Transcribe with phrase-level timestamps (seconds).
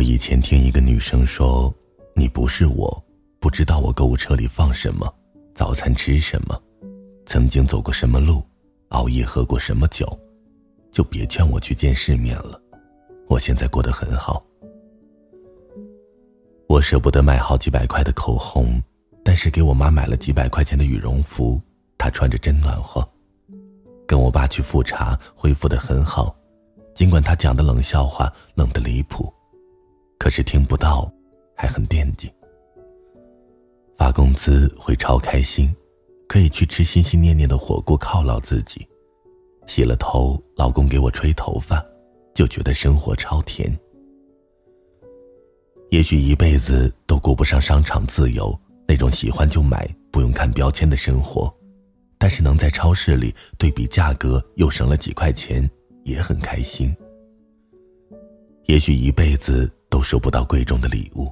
[0.00, 1.70] 我以前听一个女生说
[2.16, 3.04] ：“你不是我，
[3.38, 5.06] 不知道我购物车里放什么，
[5.54, 6.58] 早餐吃什么，
[7.26, 8.42] 曾经走过什么路，
[8.88, 10.08] 熬夜喝过什么酒，
[10.90, 12.58] 就别劝我去见世面了。
[13.28, 14.42] 我现在过得很好。
[16.66, 18.82] 我舍不得买好几百块的口红，
[19.22, 21.60] 但是给我妈买了几百块钱的羽绒服，
[21.98, 23.06] 她穿着真暖和。
[24.06, 26.34] 跟我爸去复查，恢复的很好，
[26.94, 29.30] 尽管他讲的冷笑话冷的离谱。”
[30.20, 31.10] 可是听不到，
[31.56, 32.30] 还很惦记。
[33.96, 35.74] 发工资会超开心，
[36.28, 38.86] 可以去吃心心念念的火锅犒劳自己。
[39.66, 41.82] 洗了头，老公给我吹头发，
[42.34, 43.74] 就觉得生活超甜。
[45.88, 51.50] 也许一辈子都过不上商场自由那种喜欢就买不用看标签的生活，
[52.18, 55.68] 但是能在超市里对比价格又省了几块钱，
[56.04, 56.94] 也很开心。
[58.66, 59.72] 也许一辈子。
[59.90, 61.30] 都收不到贵重的礼物，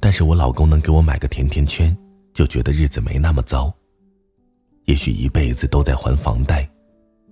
[0.00, 1.96] 但是我老公能给我买个甜甜圈，
[2.32, 3.72] 就觉得日子没那么糟。
[4.86, 6.68] 也许一辈子都在还房贷，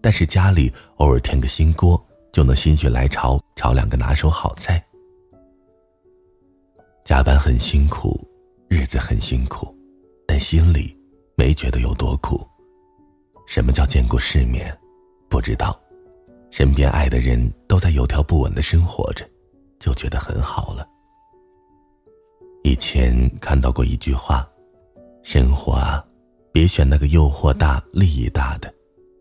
[0.01, 2.01] 但是家里偶尔添个新锅，
[2.33, 4.81] 就能心血来潮炒两个拿手好菜。
[7.05, 8.25] 加班很辛苦，
[8.69, 9.75] 日子很辛苦，
[10.29, 10.97] 但心里
[11.35, 12.47] 没觉得有多苦。
[13.47, 14.73] 什么叫见过世面？
[15.29, 15.77] 不知道，
[16.51, 19.29] 身边爱的人都在有条不紊的生活着。
[19.81, 20.87] 就觉得很好了。
[22.63, 24.47] 以前看到过一句话
[25.25, 26.05] ：“生活啊，
[26.53, 28.73] 别选那个诱惑大、利益大的，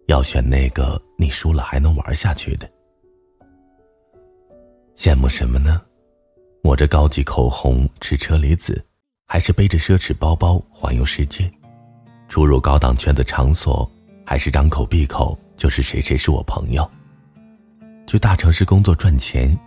[0.07, 2.69] 要选那个你输了还能玩下去的。”
[4.97, 5.81] 羡慕什么呢？
[6.61, 8.85] 抹着高级口红吃车厘子，
[9.25, 11.49] 还是背着奢侈包包环游世界？
[12.27, 13.89] 出入高档圈的场所，
[14.25, 16.87] 还是张口闭口就是谁谁是我朋友？
[18.05, 19.57] 去大城市工作赚钱？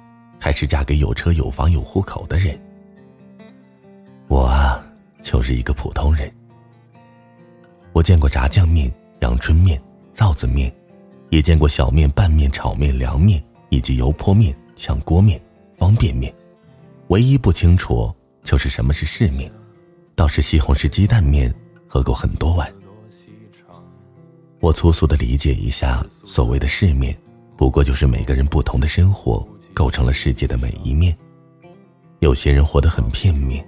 [0.42, 2.60] 还是嫁给有车有房有户口的人。
[4.26, 4.84] 我啊，
[5.22, 6.28] 就是一个普通人。
[7.92, 9.80] 我见过炸酱面、阳春面、
[10.12, 10.74] 臊子面，
[11.30, 15.40] 也见过小面、拌面、炒面、凉面，以及油泼面、炝锅面、
[15.78, 16.34] 方便面。
[17.06, 19.48] 唯一不清楚就是什么是世面。
[20.16, 21.54] 倒是西红柿鸡蛋面
[21.86, 22.68] 喝过很多碗。
[24.58, 27.16] 我粗俗的理解一下，所谓的世面，
[27.56, 29.46] 不过就是每个人不同的生活。
[29.74, 31.16] 构成了世界的每一面。
[32.20, 33.66] 有些人活得很片面，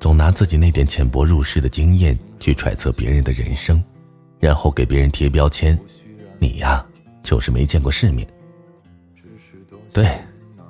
[0.00, 3.82] 总拿自己那点浅薄入世的经验去揣测别人的人生，
[4.40, 5.78] 然后给别人贴标签
[6.40, 6.84] ：“你呀，
[7.22, 8.26] 就是没见过世面。”
[9.92, 10.08] 对，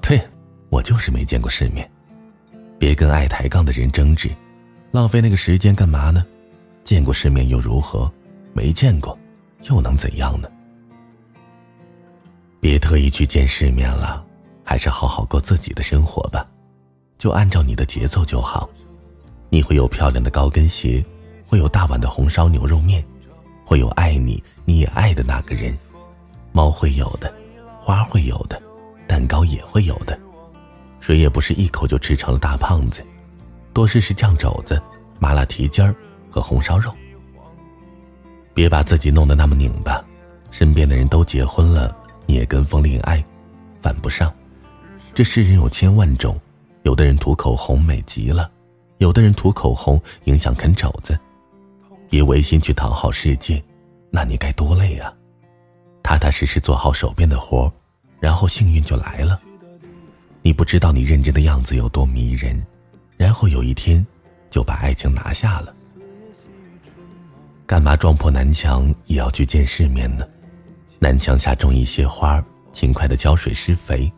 [0.00, 0.21] 对，
[0.69, 1.88] 我就是没见过世面。
[2.78, 4.28] 别跟爱抬杠的人争执，
[4.91, 6.27] 浪费那个时间干嘛呢？
[6.82, 8.12] 见过世面又如何？
[8.53, 9.16] 没见过，
[9.71, 10.50] 又能怎样呢？
[12.59, 14.27] 别特意去见世面了。
[14.72, 16.47] 还是好好过自己的生活吧，
[17.19, 18.66] 就按照你的节奏就好。
[19.50, 21.05] 你会有漂亮的高跟鞋，
[21.47, 23.05] 会有大碗的红烧牛肉面，
[23.66, 25.77] 会有爱你你也爱的那个人。
[26.53, 27.31] 猫会有的，
[27.82, 28.59] 花会有的，
[29.06, 30.19] 蛋糕也会有的。
[31.00, 33.05] 谁也不是一口就吃成了大胖子。
[33.75, 34.81] 多试试酱肘子、
[35.19, 35.94] 麻辣蹄筋儿
[36.31, 36.91] 和红烧肉。
[38.55, 40.03] 别把自己弄得那么拧巴，
[40.50, 41.94] 身边的人都结婚了，
[42.25, 43.22] 你也跟风恋爱，
[43.82, 44.32] 犯不上。
[45.15, 46.41] 这世人有千万种，
[46.84, 48.50] 有的人涂口红美极了，
[48.97, 51.19] 有的人涂口红影响啃肘子。
[52.09, 53.62] 别违心去讨好世界，
[54.11, 55.12] 那你该多累啊！
[56.03, 57.71] 踏踏实实做好手边的活
[58.21, 59.39] 然后幸运就来了。
[60.41, 62.65] 你不知道你认真的样子有多迷人，
[63.19, 64.05] 然后有一天
[64.50, 65.75] 就把爱情拿下了。
[67.67, 70.27] 干嘛撞破南墙也要去见世面呢？
[70.99, 72.43] 南墙下种一些花，
[72.73, 74.11] 勤快的浇水施肥。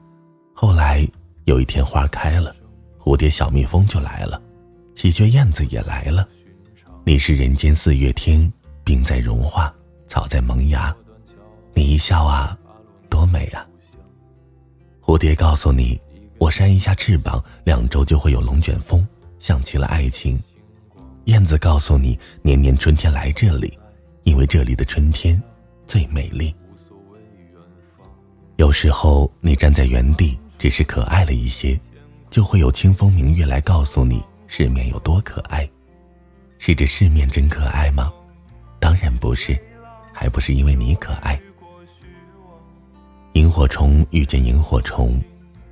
[0.66, 1.06] 后来
[1.44, 2.56] 有一天花开了，
[2.98, 4.40] 蝴蝶、小蜜蜂就来了，
[4.94, 6.26] 喜鹊、燕子也来了。
[7.05, 8.50] 你是人间四月天，
[8.82, 9.70] 冰在融化，
[10.06, 10.96] 草在萌芽。
[11.75, 12.58] 你一笑啊，
[13.11, 13.69] 多美啊！
[15.02, 16.00] 蝴蝶告诉你，
[16.38, 19.06] 我扇一下翅膀，两周就会有龙卷风，
[19.38, 20.43] 想起了爱情。
[21.26, 23.78] 燕子告诉你，年年春天来这里，
[24.22, 25.38] 因为这里的春天
[25.87, 26.56] 最美丽。
[28.56, 30.38] 有时候你站在原地。
[30.64, 31.78] 只是可爱了一些，
[32.31, 35.69] 就会有清风明月来告诉你世面有多可爱。
[36.56, 38.11] 是这世面真可爱吗？
[38.81, 39.62] 当然不是，
[40.11, 41.38] 还不是因为你可爱。
[43.34, 45.22] 萤火虫遇见萤火虫，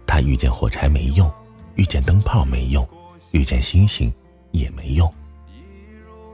[0.07, 1.33] 它遇见火柴没用，
[1.77, 2.87] 遇见灯泡没用，
[3.31, 4.13] 遇见星星
[4.51, 5.11] 也没用。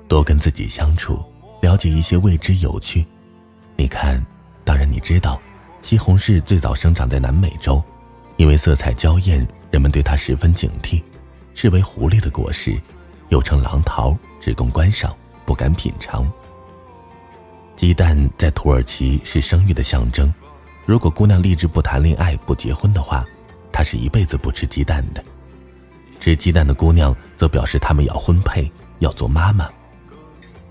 [0.09, 1.23] 多跟自己相处，
[1.63, 3.07] 了解一些未知有趣。
[3.77, 4.21] 你看，
[4.65, 5.41] 当然你知道，
[5.81, 7.81] 西红柿最早生长在南美洲。
[8.39, 11.03] 因为色彩娇艳，人们对它十分警惕，
[11.55, 12.81] 视为狐狸的果实，
[13.29, 15.15] 又称狼桃，只供观赏，
[15.45, 16.27] 不敢品尝。
[17.77, 20.33] 鸡蛋在土耳其是生育的象征，
[20.87, 23.27] 如果姑娘立志不谈恋爱、不结婚的话，
[23.73, 25.23] 她是一辈子不吃鸡蛋的。
[26.21, 28.71] 吃鸡蛋的姑娘则表示她们要婚配，
[29.01, 29.69] 要做妈妈。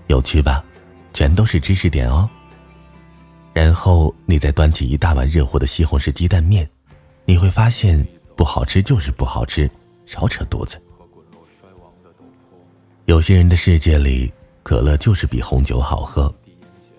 [0.06, 0.64] 有趣吧？
[1.12, 2.28] 全都是知识点哦。
[3.52, 6.68] 然后你再端起一大碗热乎的西红柿鸡蛋面，
[7.28, 8.02] 你会发现
[8.34, 9.70] 不好吃就是不好吃，
[10.06, 10.80] 少扯犊子。
[13.04, 14.32] 有些人的世界里，
[14.62, 16.34] 可乐就是比红酒好喝。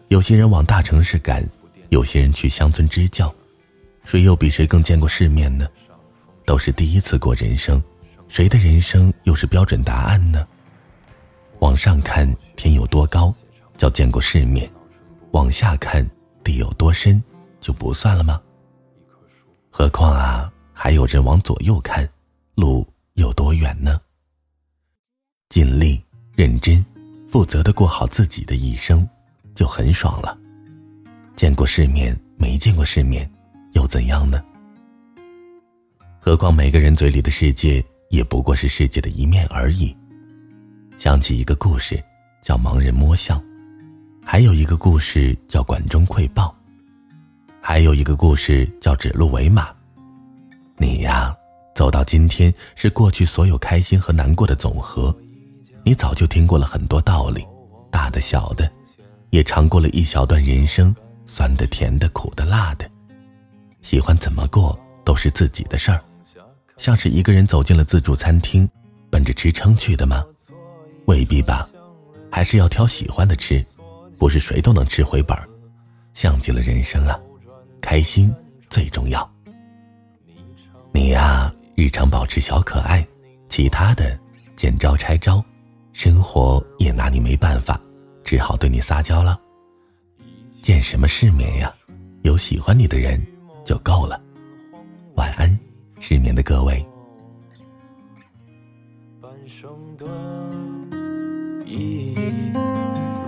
[0.09, 1.43] 有些人往大城市赶，
[1.89, 3.33] 有些人去乡村支教，
[4.03, 5.67] 谁又比谁更见过世面呢？
[6.45, 7.81] 都是第一次过人生，
[8.27, 10.47] 谁的人生又是标准答案呢？
[11.57, 13.33] 往上看天有多高，
[13.77, 14.69] 叫见过世面；
[15.31, 16.07] 往下看。
[16.43, 17.21] 地有多深，
[17.59, 18.39] 就不算了吗？
[19.79, 22.05] 何况啊，还有人往左右看，
[22.53, 23.97] 路有多远呢？
[25.47, 26.03] 尽力、
[26.35, 26.85] 认真、
[27.29, 29.07] 负责的过好自己的一生，
[29.55, 30.37] 就很爽了。
[31.33, 33.31] 见过世面，没见过世面，
[33.71, 34.43] 又怎样呢？
[36.19, 39.95] 何况每个人嘴里的世界，也不过是世界的一面而已。
[40.97, 42.03] 想起一个故事，
[42.41, 43.41] 叫盲人摸象。
[44.25, 46.53] 还有一个故事叫管中窥豹，
[47.69, 49.69] 还有一个故事叫指鹿为马。
[50.75, 51.31] 你呀，
[51.75, 55.15] 走到今天是过去所有开心和难过的总和。
[55.85, 57.45] 你早就听过了很多道理，
[57.91, 58.67] 大的小的，
[59.29, 60.95] 也尝过了一小段人生，
[61.27, 62.89] 酸的、甜的、苦的、辣的。
[63.83, 64.75] 喜欢怎么过
[65.05, 66.01] 都是自己的事儿。
[66.77, 68.67] 像是一个人走进了自助餐厅，
[69.11, 70.25] 奔着吃撑去的吗？
[71.05, 71.69] 未必吧，
[72.31, 73.63] 还是要挑喜欢的吃。
[74.17, 75.47] 不是谁都能吃回本儿，
[76.15, 77.15] 像极了人生啊，
[77.81, 78.33] 开心
[78.69, 79.29] 最重要。
[80.91, 83.05] 你呀，日常保持小可爱，
[83.47, 84.19] 其他的
[84.55, 85.43] 见招拆招，
[85.93, 87.79] 生活也拿你没办法，
[88.23, 89.39] 只好对你撒娇了。
[90.61, 91.71] 见什么世面呀？
[92.23, 93.21] 有喜欢你的人
[93.63, 94.21] 就够了。
[95.15, 95.57] 晚安，
[95.99, 96.85] 失眠的各位。
[99.21, 100.05] 半生的
[101.65, 102.17] 意义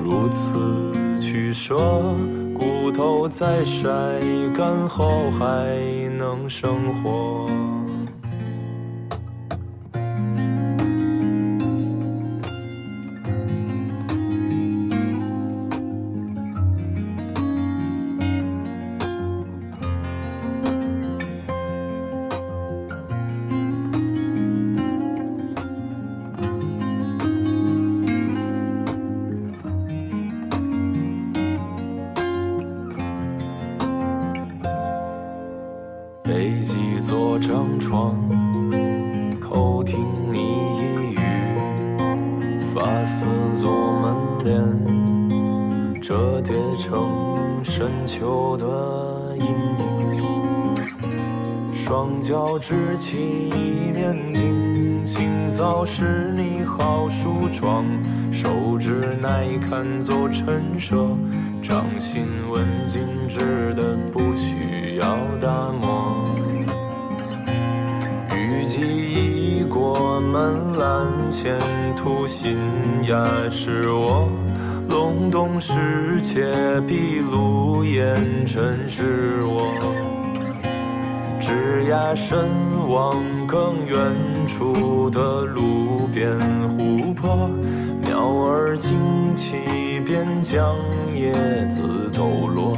[0.03, 1.77] 如此取舍，
[2.61, 3.89] 骨头在晒
[4.55, 5.75] 干后还
[6.15, 7.47] 能生活。
[43.61, 49.45] 丝作门帘，折叠成深秋的阴
[50.17, 50.23] 影。
[51.71, 53.19] 双脚支起
[53.49, 57.85] 一面镜，清早是你好梳妆，
[58.31, 61.15] 手指耐看做陈设，
[61.61, 65.05] 掌心纹静止的不需要
[65.39, 65.90] 打磨。
[70.31, 71.59] 门栏前
[71.97, 72.55] 途新
[73.03, 74.29] 芽，是我
[74.87, 75.73] 隆冬时
[76.21, 76.49] 且
[76.87, 79.73] 闭路烟尘，是我。
[81.41, 82.47] 枝桠深
[82.87, 83.99] 望更远
[84.47, 87.51] 处的路边湖泊，
[88.01, 89.57] 鸟儿惊起，
[90.05, 90.77] 边将
[91.13, 91.33] 叶
[91.67, 92.77] 子抖落。